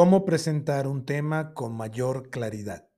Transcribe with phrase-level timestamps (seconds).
[0.00, 2.88] ¿Cómo presentar un tema con mayor claridad?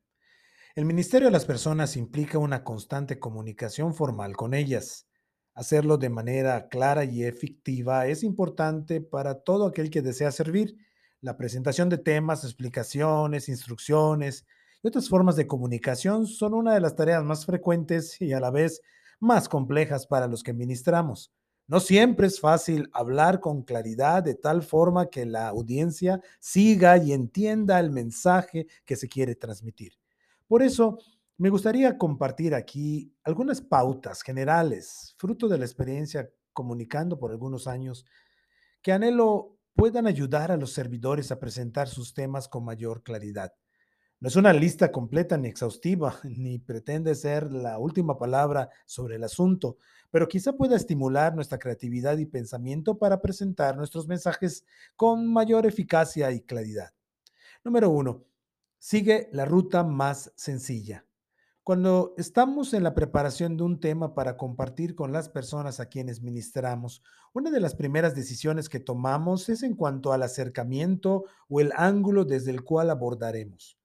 [0.77, 5.09] El Ministerio de las Personas implica una constante comunicación formal con ellas.
[5.53, 10.77] Hacerlo de manera clara y efectiva es importante para todo aquel que desea servir.
[11.21, 14.47] La presentación de temas, explicaciones, instrucciones
[14.81, 18.53] y otras formas de comunicación son una de las tareas más frecuentes y a la
[18.53, 18.81] vez
[19.19, 21.33] más complejas para los que ministramos.
[21.67, 27.13] No siempre es fácil hablar con claridad de tal forma que la audiencia siga y
[27.13, 29.95] entienda el mensaje que se quiere transmitir.
[30.47, 30.99] Por eso,
[31.39, 38.05] me gustaría compartir aquí algunas pautas generales, fruto de la experiencia comunicando por algunos años,
[38.83, 43.55] que anhelo puedan ayudar a los servidores a presentar sus temas con mayor claridad.
[44.23, 49.25] No es una lista completa ni exhaustiva, ni pretende ser la última palabra sobre el
[49.25, 49.79] asunto,
[50.13, 54.65] pero quizá pueda estimular nuestra creatividad y pensamiento para presentar nuestros mensajes
[54.95, 56.93] con mayor eficacia y claridad.
[57.65, 58.23] Número uno,
[58.79, 61.05] sigue la ruta más sencilla.
[61.65, 66.23] Cuando estamos en la preparación de un tema para compartir con las personas a quienes
[66.23, 67.03] ministramos,
[67.33, 72.25] una de las primeras decisiones que tomamos es en cuanto al acercamiento o el ángulo
[72.25, 73.82] desde el cual abordaremos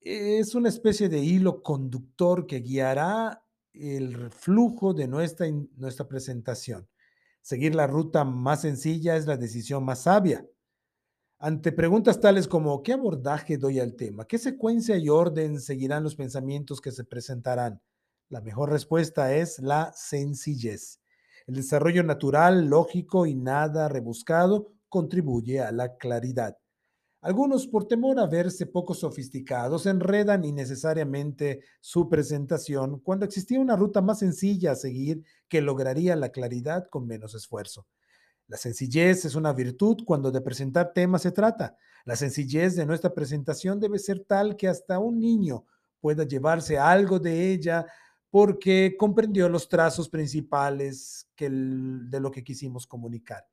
[0.00, 6.88] es una especie de hilo conductor que guiará el flujo de nuestra, nuestra presentación.
[7.42, 10.46] Seguir la ruta más sencilla es la decisión más sabia.
[11.38, 14.26] Ante preguntas tales como ¿qué abordaje doy al tema?
[14.26, 17.80] ¿Qué secuencia y orden seguirán los pensamientos que se presentarán?
[18.28, 21.00] La mejor respuesta es la sencillez.
[21.46, 26.58] El desarrollo natural, lógico y nada rebuscado contribuye a la claridad.
[27.22, 34.00] Algunos, por temor a verse poco sofisticados, enredan innecesariamente su presentación cuando existía una ruta
[34.00, 37.86] más sencilla a seguir que lograría la claridad con menos esfuerzo.
[38.46, 41.76] La sencillez es una virtud cuando de presentar temas se trata.
[42.06, 45.66] La sencillez de nuestra presentación debe ser tal que hasta un niño
[46.00, 47.86] pueda llevarse algo de ella
[48.30, 53.44] porque comprendió los trazos principales de lo que quisimos comunicar.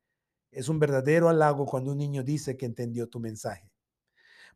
[0.51, 3.71] Es un verdadero halago cuando un niño dice que entendió tu mensaje.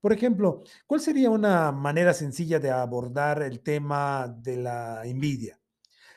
[0.01, 5.59] Por ejemplo, ¿cuál sería una manera sencilla de abordar el tema de la envidia?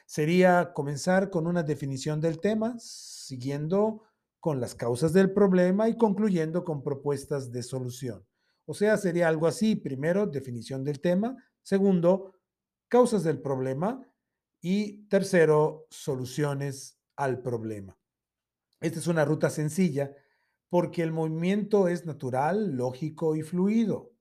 [0.06, 4.02] Sería comenzar con una definición del tema, siguiendo
[4.40, 8.26] con las causas del problema y concluyendo con propuestas de solución.
[8.66, 9.76] O sea, sería algo así.
[9.76, 11.36] Primero, definición del tema.
[11.62, 12.34] Segundo,
[12.88, 14.06] causas del problema.
[14.60, 17.98] Y tercero, soluciones al problema.
[18.84, 20.14] Esta es una ruta sencilla
[20.68, 24.12] porque el movimiento es natural, lógico y fluido.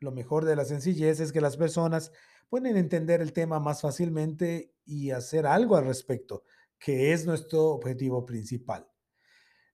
[0.00, 2.12] Lo mejor de la sencillez es que las personas
[2.48, 6.44] pueden entender el tema más fácilmente y hacer algo al respecto,
[6.78, 8.88] que es nuestro objetivo principal.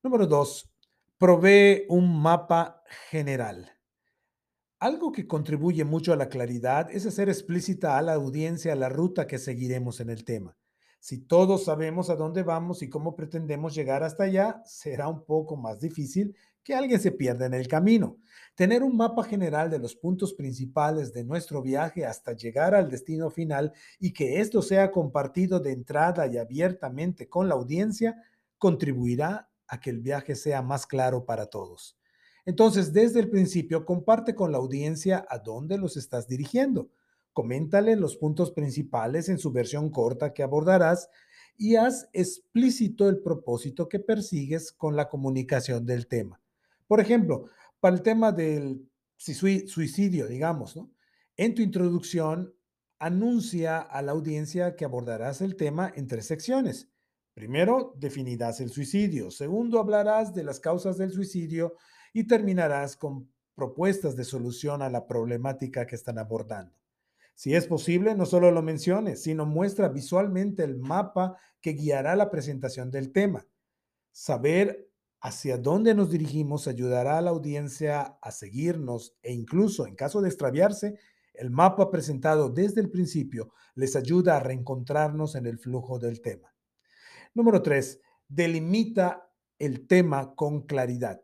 [0.02, 0.74] Número dos,
[1.18, 3.78] provee un mapa general.
[4.80, 9.28] Algo que contribuye mucho a la claridad es hacer explícita a la audiencia la ruta
[9.28, 10.56] que seguiremos en el tema.
[11.02, 15.56] Si todos sabemos a dónde vamos y cómo pretendemos llegar hasta allá, será un poco
[15.56, 18.18] más difícil que alguien se pierda en el camino.
[18.54, 23.30] Tener un mapa general de los puntos principales de nuestro viaje hasta llegar al destino
[23.30, 28.22] final y que esto sea compartido de entrada y abiertamente con la audiencia
[28.56, 31.98] contribuirá a que el viaje sea más claro para todos.
[32.46, 36.90] Entonces, desde el principio, comparte con la audiencia a dónde los estás dirigiendo
[37.32, 41.08] Coméntale los puntos principales en su versión corta que abordarás
[41.56, 46.40] y haz explícito el propósito que persigues con la comunicación del tema.
[46.86, 47.46] Por ejemplo,
[47.80, 50.78] para el tema del suicidio, digamos.
[51.36, 52.54] En tu introducción,
[52.98, 56.88] anuncia a la audiencia que abordarás el tema en tres secciones.
[57.34, 59.30] Primero, definirás el suicidio.
[59.30, 61.76] Segundo, hablarás de las causas del suicidio
[62.12, 66.81] y terminarás con propuestas de solución a la problemática que están abordando.
[67.34, 72.30] Si es posible, no solo lo menciones, sino muestra visualmente el mapa que guiará la
[72.30, 73.46] presentación del tema.
[74.10, 74.88] Saber
[75.20, 80.28] hacia dónde nos dirigimos ayudará a la audiencia a seguirnos e incluso en caso de
[80.28, 80.98] extraviarse,
[81.34, 86.54] el mapa presentado desde el principio les ayuda a reencontrarnos en el flujo del tema.
[87.34, 91.22] Número tres, delimita el tema con claridad.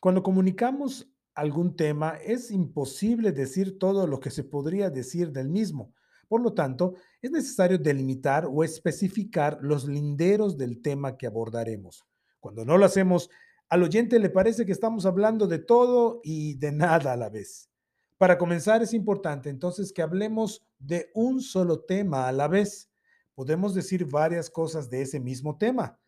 [0.00, 5.92] Cuando comunicamos algún tema, es imposible decir todo lo que se podría decir del mismo.
[6.28, 12.04] Por lo tanto, es necesario delimitar o especificar los linderos del tema que abordaremos.
[12.40, 13.30] Cuando no lo hacemos,
[13.68, 17.70] al oyente le parece que estamos hablando de todo y de nada a la vez.
[18.18, 22.90] Para comenzar, es importante entonces que hablemos de un solo tema a la vez.
[23.34, 25.98] Podemos decir varias cosas de ese mismo tema,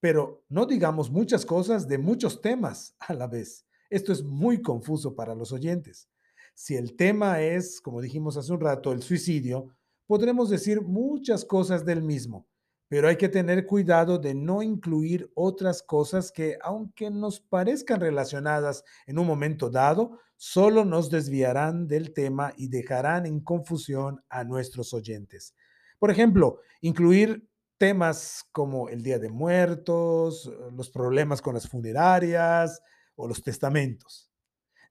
[0.00, 3.67] pero no digamos muchas cosas de muchos temas a la vez.
[3.90, 6.08] Esto es muy confuso para los oyentes.
[6.54, 9.68] Si el tema es, como dijimos hace un rato, el suicidio,
[10.06, 12.46] podremos decir muchas cosas del mismo,
[12.88, 18.84] pero hay que tener cuidado de no incluir otras cosas que, aunque nos parezcan relacionadas
[19.06, 24.92] en un momento dado, solo nos desviarán del tema y dejarán en confusión a nuestros
[24.92, 25.54] oyentes.
[25.98, 27.48] Por ejemplo, incluir
[27.78, 32.82] temas como el Día de Muertos, los problemas con las funerarias
[33.18, 34.30] o los testamentos.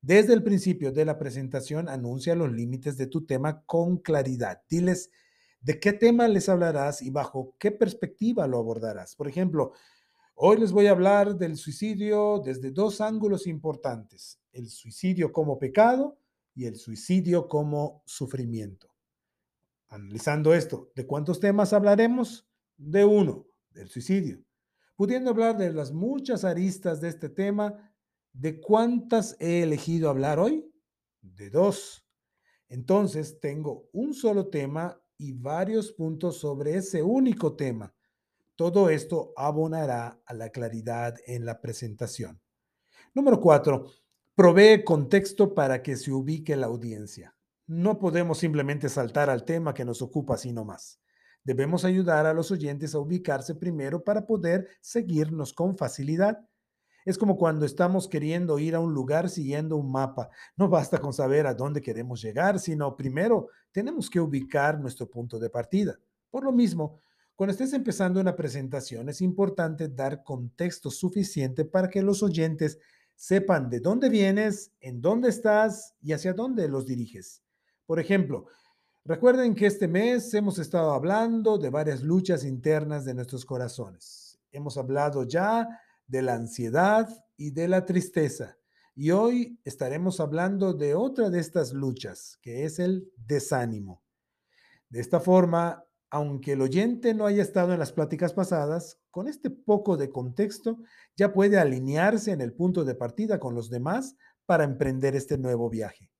[0.02, 4.62] Desde el principio de la presentación, anuncia los límites de tu tema con claridad.
[4.70, 5.10] Diles
[5.62, 9.16] de qué tema les hablarás y bajo qué perspectiva lo abordarás.
[9.16, 9.72] Por ejemplo,
[10.36, 16.20] hoy les voy a hablar del suicidio desde dos ángulos importantes, el suicidio como pecado
[16.54, 18.94] y el suicidio como sufrimiento.
[19.88, 22.46] Analizando esto, ¿de cuántos temas hablaremos?
[22.76, 24.44] De uno, del suicidio.
[24.98, 27.87] Pudiendo hablar de las muchas aristas de este tema,
[28.38, 30.72] ¿de cuántas he elegido hablar hoy?
[31.22, 32.06] De dos.
[32.70, 37.94] Entonces tengo un solo tema y varios puntos sobre ese único tema.
[38.56, 42.40] Todo esto abonará a la claridad en la presentación.
[43.14, 43.92] Número cuatro,
[44.36, 47.36] provee contexto para que se ubique la audiencia.
[47.66, 51.02] No podemos simplemente saltar al tema que nos ocupa así nomás.
[51.44, 56.47] Debemos ayudar a los oyentes a ubicarse primero para poder seguirnos con facilidad.
[57.08, 60.30] Es como cuando estamos queriendo ir a un lugar siguiendo un mapa.
[60.58, 65.40] No basta con saber a dónde queremos llegar, sino primero tenemos que ubicar nuestro punto
[65.40, 65.98] de partida.
[66.30, 67.00] Por lo mismo,
[67.34, 72.78] cuando estés empezando una presentación, es importante dar contexto suficiente para que los oyentes
[73.16, 77.42] sepan de dónde vienes, en dónde estás y hacia dónde los diriges.
[77.86, 78.48] Por ejemplo,
[79.06, 84.38] recuerden que este mes hemos estado hablando de varias luchas internas de nuestros corazones.
[84.52, 85.70] Hemos hablado ya
[86.08, 88.58] de la ansiedad y de la tristeza.
[88.96, 94.04] Y hoy estaremos hablando de otra de estas luchas, que es el desánimo.
[94.90, 99.50] De esta forma, aunque el oyente no haya estado en las pláticas pasadas, con este
[99.50, 100.80] poco de contexto
[101.16, 104.16] ya puede alinearse en el punto de partida con los demás
[104.46, 106.12] para emprender este nuevo viaje.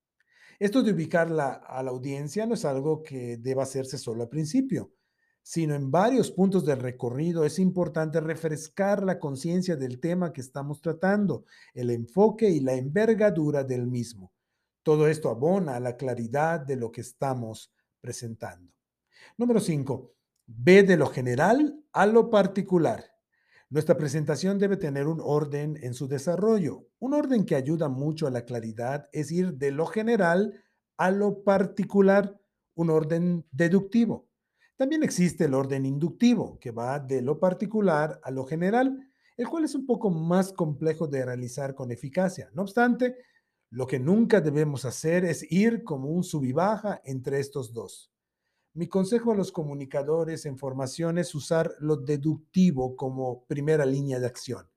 [0.58, 4.92] Esto de ubicar a la audiencia no es algo que deba hacerse solo al principio,
[5.48, 7.42] sino en varios puntos del recorrido.
[7.42, 13.64] Es importante refrescar la conciencia del tema que estamos tratando, el enfoque y la envergadura
[13.64, 14.30] del mismo.
[14.82, 17.72] Todo esto abona a la claridad de lo que estamos
[18.02, 18.70] presentando.
[19.38, 20.12] Número 5.
[20.48, 23.06] Ve de lo general a lo particular.
[23.70, 26.88] Nuestra presentación debe tener un orden en su desarrollo.
[26.98, 30.62] Un orden que ayuda mucho a la claridad es ir de lo general
[30.98, 32.38] a lo particular,
[32.74, 34.27] un orden deductivo.
[34.78, 39.64] También existe el orden inductivo, que va de lo particular a lo general, el cual
[39.64, 42.48] es un poco más complejo de realizar con eficacia.
[42.54, 43.16] No obstante,
[43.70, 48.12] lo que nunca debemos hacer es ir como un sub y baja entre estos dos.
[48.72, 54.26] Mi consejo a los comunicadores en formación es usar lo deductivo como primera línea de
[54.26, 54.70] acción,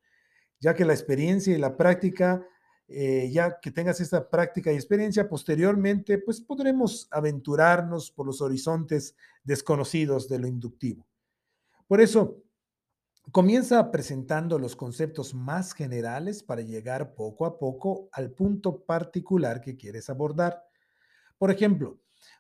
[0.59, 2.44] ya que la experiencia y la práctica,
[2.93, 9.15] eh, ya que tengas esta práctica y experiencia, posteriormente, pues podremos aventurarnos por los horizontes
[9.43, 11.07] desconocidos de lo inductivo.
[11.88, 12.43] Por eso,
[13.31, 19.77] comienza presentando los conceptos más generales para llegar poco a poco al punto particular que
[19.77, 20.63] quieres abordar.
[21.38, 22.00] Por ejemplo,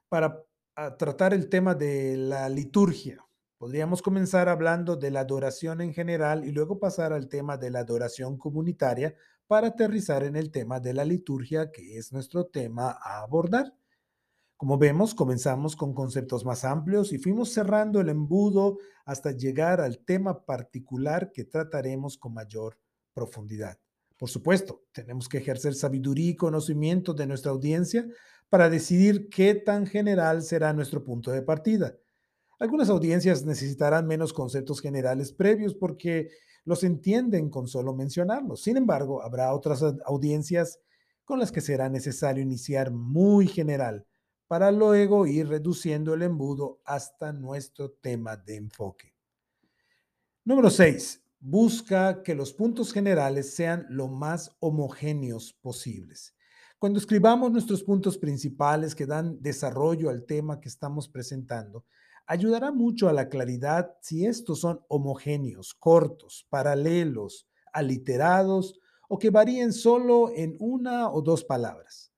[0.09, 0.43] para
[0.75, 3.23] a tratar el tema de la liturgia.
[3.61, 7.81] Podríamos comenzar hablando de la adoración en general y luego pasar al tema de la
[7.81, 9.13] adoración comunitaria
[9.45, 13.71] para aterrizar en el tema de la liturgia, que es nuestro tema a abordar.
[14.57, 19.99] Como vemos, comenzamos con conceptos más amplios y fuimos cerrando el embudo hasta llegar al
[19.99, 22.79] tema particular que trataremos con mayor
[23.13, 23.77] profundidad.
[24.17, 28.07] Por supuesto, tenemos que ejercer sabiduría y conocimiento de nuestra audiencia
[28.49, 31.95] para decidir qué tan general será nuestro punto de partida.
[32.61, 36.29] Algunas audiencias necesitarán menos conceptos generales previos porque
[36.63, 38.61] los entienden con solo mencionarlos.
[38.61, 40.79] Sin embargo, habrá otras audiencias
[41.25, 44.05] con las que será necesario iniciar muy general
[44.47, 49.15] para luego ir reduciendo el embudo hasta nuestro tema de enfoque.
[50.45, 51.19] Número 6.
[51.39, 56.35] Busca que los puntos generales sean lo más homogéneos posibles.
[56.77, 61.85] Cuando escribamos nuestros puntos principales que dan desarrollo al tema que estamos presentando,
[62.27, 69.73] ayudará mucho a la claridad si estos son homogéneos, cortos, paralelos, aliterados o que varíen
[69.73, 72.11] solo en una o dos palabras.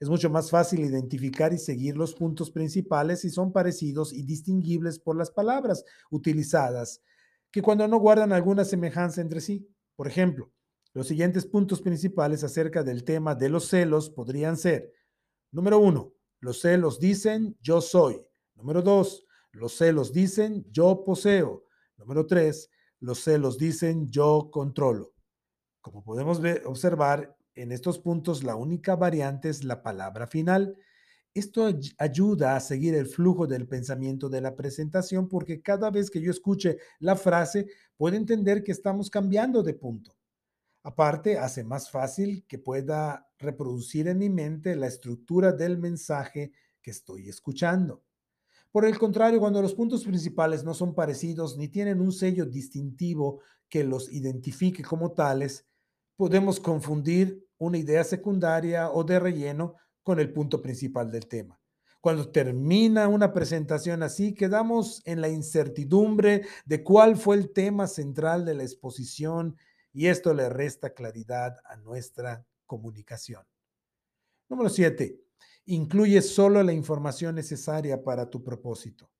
[0.00, 5.00] Es mucho más fácil identificar y seguir los puntos principales si son parecidos y distinguibles
[5.00, 7.02] por las palabras utilizadas
[7.50, 9.68] que cuando no guardan alguna semejanza entre sí.
[9.96, 10.52] Por ejemplo,
[10.94, 14.92] Los siguientes puntos principales acerca del tema de los celos podrían ser,
[15.52, 18.20] número uno, los celos dicen yo soy.
[18.54, 19.27] Número dos,
[19.58, 21.64] los celos dicen yo poseo.
[21.96, 25.14] Número tres, los celos dicen yo controlo.
[25.80, 30.76] Como podemos observar en estos puntos, la única variante es la palabra final.
[31.34, 36.20] Esto ayuda a seguir el flujo del pensamiento de la presentación porque cada vez que
[36.20, 40.16] yo escuche la frase, puedo entender que estamos cambiando de punto.
[40.84, 46.90] Aparte, hace más fácil que pueda reproducir en mi mente la estructura del mensaje que
[46.90, 48.04] estoy escuchando.
[48.70, 53.40] Por el contrario, cuando los puntos principales no son parecidos ni tienen un sello distintivo
[53.68, 55.66] que los identifique como tales,
[56.16, 61.60] podemos confundir una idea secundaria o de relleno con el punto principal del tema.
[62.00, 68.44] Cuando termina una presentación así, quedamos en la incertidumbre de cuál fue el tema central
[68.44, 69.56] de la exposición
[69.92, 73.42] y esto le resta claridad a nuestra comunicación.
[74.48, 75.27] Número 7.
[75.70, 79.10] Incluye solo la información necesaria para tu propósito.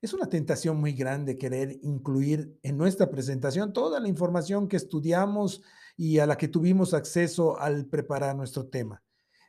[0.00, 5.60] Es una tentación muy grande querer incluir en nuestra presentación toda la información que estudiamos
[5.96, 9.02] y a la que tuvimos acceso al preparar nuestro tema.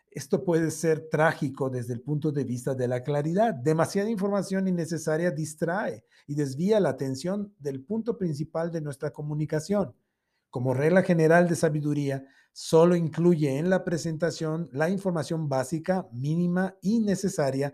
[0.10, 3.54] Esto puede ser trágico desde el punto de vista de la claridad.
[3.54, 9.94] Demasiada información innecesaria distrae y desvía la atención del punto principal de nuestra comunicación.
[10.50, 12.26] Como regla general de sabiduría,
[12.62, 17.74] solo incluye en la presentación la información básica, mínima y necesaria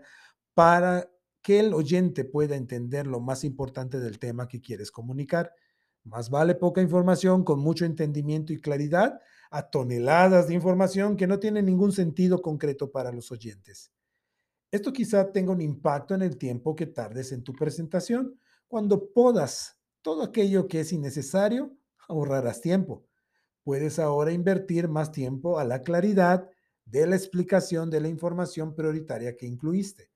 [0.54, 1.10] para
[1.42, 5.52] que el oyente pueda entender lo más importante del tema que quieres comunicar.
[6.04, 9.18] Más vale poca información con mucho entendimiento y claridad
[9.50, 13.90] a toneladas de información que no tiene ningún sentido concreto para los oyentes.
[14.70, 18.38] Esto quizá tenga un impacto en el tiempo que tardes en tu presentación.
[18.68, 21.76] Cuando podas todo aquello que es innecesario,
[22.06, 23.05] ahorrarás tiempo.
[23.66, 26.48] Puedes ahora invertir más tiempo a la claridad
[26.84, 30.12] de la explicación de la información prioritaria que incluiste.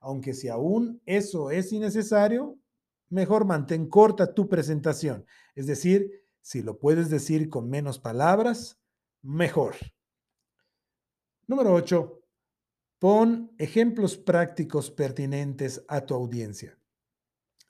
[0.00, 2.58] Aunque si aún eso es innecesario,
[3.10, 5.26] mejor mantén corta tu presentación.
[5.54, 8.80] Es decir, si lo puedes decir con menos palabras,
[9.20, 9.74] mejor.
[11.46, 12.22] Número 8.
[13.00, 16.78] Pon ejemplos prácticos pertinentes a tu audiencia.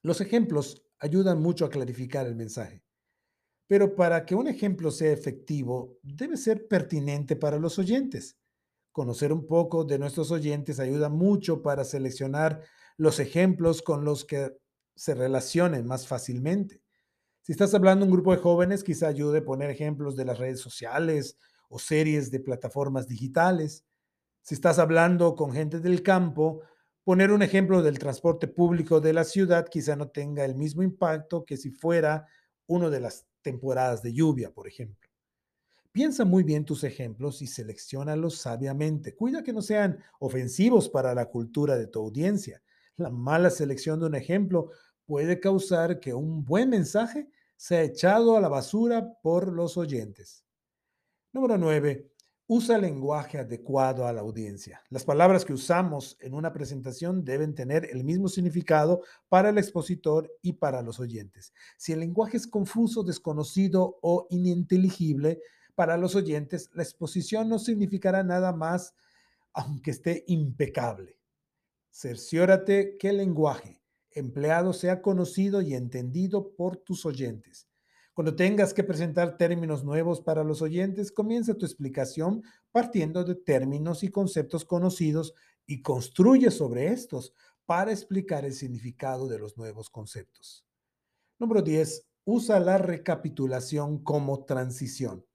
[0.01, 2.85] Los ejemplos ayudan mucho a clarificar el mensaje.
[3.67, 8.39] Pero para que un ejemplo sea efectivo, debe ser pertinente para los oyentes.
[8.93, 12.63] Conocer un poco de nuestros oyentes ayuda mucho para seleccionar
[12.97, 14.57] los ejemplos con los que
[14.95, 16.83] se relacionen más fácilmente.
[17.43, 20.39] Si estás hablando de un grupo de jóvenes, quizá ayude a poner ejemplos de las
[20.39, 23.85] redes sociales o series de plataformas digitales.
[24.43, 26.63] Si estás hablando con gente del campo,
[27.03, 31.45] poner un ejemplo del transporte público de la ciudad quizá no tenga el mismo impacto
[31.45, 32.27] que si fuera
[32.67, 35.11] uno de las temporadas de lluvia, por ejemplo.
[35.93, 39.15] Piensa muy bien tus ejemplos y seleccionalos sabiamente.
[39.15, 42.63] Cuida que no sean ofensivos para la cultura de tu audiencia.
[42.97, 44.71] La mala selección de un ejemplo
[45.05, 50.45] puede causar que un buen mensaje sea echado a la basura por los oyentes.
[51.33, 52.14] Número 9.
[52.47, 54.83] Usa lenguaje adecuado a la audiencia.
[54.91, 60.31] Las palabras que usamos en una presentación deben tener el mismo significado para el expositor
[60.43, 61.55] y para los oyentes.
[61.79, 65.41] Si el lenguaje es confuso, desconocido o ininteligible
[65.75, 68.95] para los oyentes, la exposición no significará nada más
[69.55, 71.19] aunque esté impecable.
[71.91, 77.69] Cerciórate que el lenguaje empleado sea conocido y entendido por tus oyentes.
[78.15, 84.05] Cuando tengas que presentar términos nuevos para los oyentes, comienza tu explicación partiendo de términos
[84.05, 85.35] y conceptos conocidos
[85.67, 87.35] y construye sobre estos
[87.67, 90.65] para explicar el significado de los nuevos conceptos.
[91.41, 92.07] Número 10.
[92.25, 95.27] Usa la recapitulación como transición.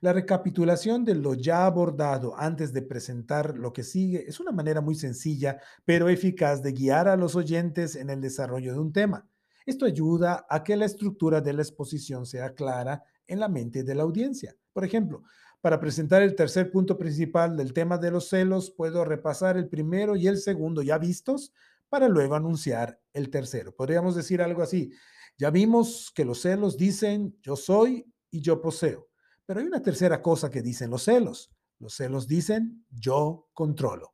[0.00, 4.80] La recapitulación de lo ya abordado antes de presentar lo que sigue es una manera
[4.80, 9.28] muy sencilla, pero eficaz de guiar a los oyentes en el desarrollo de un tema.
[9.66, 13.94] Esto ayuda a que la estructura de la exposición sea clara en la mente de
[13.94, 14.56] la audiencia.
[14.72, 15.22] Por ejemplo,
[15.60, 20.16] para presentar el tercer punto principal del tema de los celos, puedo repasar el primero
[20.16, 21.52] y el segundo ya vistos
[21.88, 23.74] para luego anunciar el tercero.
[23.74, 24.92] Podríamos decir algo así.
[25.38, 29.08] Ya vimos que los celos dicen yo soy y yo poseo.
[29.46, 31.50] Pero hay una tercera cosa que dicen los celos.
[31.78, 34.12] Los celos dicen yo controlo.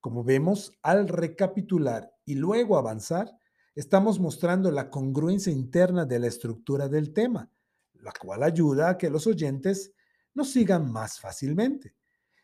[0.00, 3.32] Como vemos, al recapitular y luego avanzar,
[3.76, 7.50] estamos mostrando la congruencia interna de la estructura del tema,
[7.92, 9.92] la cual ayuda a que los oyentes
[10.34, 11.94] nos sigan más fácilmente.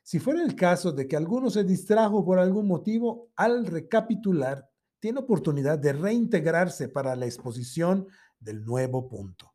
[0.03, 4.69] Si fuera el caso de que alguno se distrajo por algún motivo, al recapitular,
[5.01, 8.07] tiene oportunidad de reintegrarse para la exposición
[8.39, 9.55] del nuevo punto.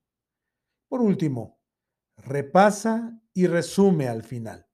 [0.88, 1.60] Por último,
[2.18, 4.67] repasa y resume al final.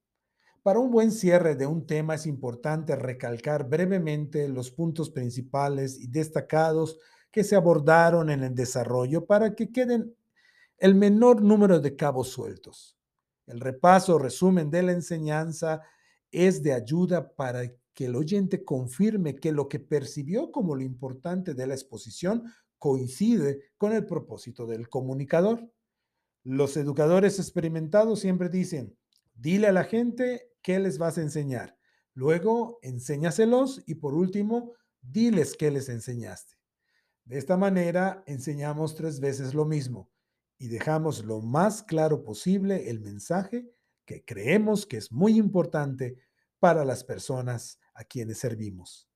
[0.64, 6.06] Para un buen cierre de un tema es importante recalcar brevemente los puntos principales y
[6.06, 6.98] destacados
[7.30, 10.16] que se abordaron en el desarrollo para que queden
[10.78, 12.96] el menor número de cabos sueltos.
[13.46, 15.82] El repaso o resumen de la enseñanza
[16.30, 21.52] es de ayuda para que el oyente confirme que lo que percibió como lo importante
[21.52, 22.42] de la exposición
[22.78, 25.70] coincide con el propósito del comunicador.
[26.42, 28.96] Los educadores experimentados siempre dicen,
[29.34, 31.76] dile a la gente qué les vas a enseñar.
[32.14, 36.54] Luego, enséñaselos y por último, diles qué les enseñaste.
[37.24, 40.10] De esta manera, enseñamos tres veces lo mismo
[40.58, 43.70] y dejamos lo más claro posible el mensaje
[44.06, 46.16] que creemos que es muy importante
[46.58, 49.08] para las personas a quienes servimos.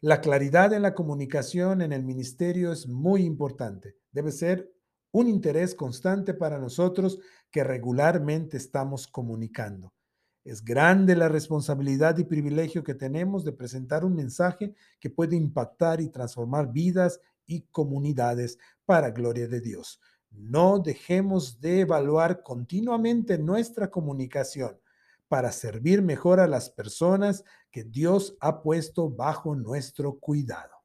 [0.00, 3.96] La claridad en la comunicación en el ministerio es muy importante.
[4.12, 4.72] Debe ser
[5.12, 7.18] un interés constante para nosotros
[7.50, 9.92] que regularmente estamos comunicando.
[10.44, 16.00] Es grande la responsabilidad y privilegio que tenemos de presentar un mensaje que puede impactar
[16.00, 20.00] y transformar vidas y comunidades para gloria de Dios.
[20.32, 24.80] No dejemos de evaluar continuamente nuestra comunicación
[25.28, 30.81] para servir mejor a las personas que Dios ha puesto bajo nuestro cuidado.